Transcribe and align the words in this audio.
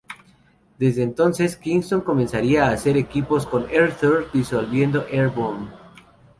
Desde 0.79 1.03
entonces, 1.03 1.55
Kingston 1.55 2.01
comenzaría 2.01 2.65
a 2.65 2.71
hacer 2.71 2.97
equipos 2.97 3.45
con 3.45 3.69
R-Truth, 3.69 4.31
disolviendo 4.33 5.05
Air 5.11 5.27
Boom. 5.29 5.69